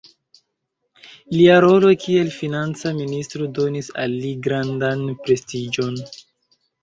[1.33, 6.01] Lia rolo kiel financa ministro donis al li grandan prestiĝon.